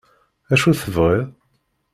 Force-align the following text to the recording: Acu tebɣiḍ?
Acu 0.53 0.71
tebɣiḍ? 0.81 1.21